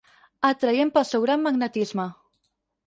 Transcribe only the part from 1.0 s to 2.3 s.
seu gran magnetisme.